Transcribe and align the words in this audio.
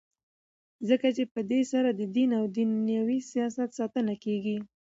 ځکه 0.89 1.07
چي 1.15 1.23
په 1.33 1.41
دی 1.51 1.61
سره 1.71 1.89
ددین 2.01 2.31
او 2.39 2.45
دینوي 2.55 3.19
سیاست 3.31 3.69
ساتنه 3.79 4.13
کیږي. 4.23 4.57